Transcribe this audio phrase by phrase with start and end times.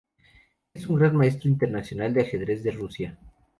[0.73, 3.19] Es un Gran Maestro Internacional de ajedrez de Rusia.